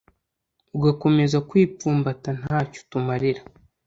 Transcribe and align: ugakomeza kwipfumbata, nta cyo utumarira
ugakomeza 0.77 1.37
kwipfumbata, 1.49 2.29
nta 2.39 2.59
cyo 2.71 2.79
utumarira 2.83 3.41